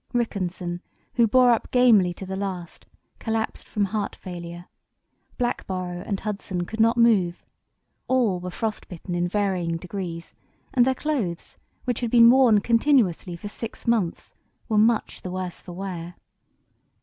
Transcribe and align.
Rickenson, 0.15 0.81
who 1.13 1.27
bore 1.27 1.51
up 1.51 1.69
gamely 1.69 2.11
to 2.15 2.25
the 2.25 2.35
last, 2.35 2.87
collapsed 3.19 3.67
from 3.67 3.85
heart 3.85 4.15
failure. 4.15 4.65
Blackborrow 5.37 6.01
and 6.07 6.19
Hudson 6.21 6.65
could 6.65 6.79
not 6.79 6.97
move. 6.97 7.45
All 8.07 8.39
were 8.39 8.49
frost 8.49 8.87
bitten 8.87 9.13
in 9.13 9.27
varying 9.27 9.77
degrees 9.77 10.33
and 10.73 10.87
their 10.87 10.95
clothes, 10.95 11.55
which 11.85 11.99
had 11.99 12.09
been 12.09 12.31
worn 12.31 12.61
continuously 12.61 13.35
for 13.35 13.47
six 13.47 13.85
months, 13.85 14.33
were 14.67 14.79
much 14.79 15.21
the 15.21 15.29
worse 15.29 15.61
for 15.61 15.73
wear. 15.73 16.15